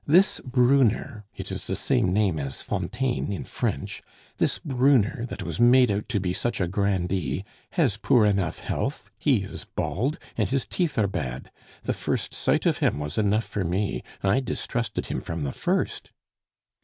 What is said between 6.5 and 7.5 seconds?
a grandee,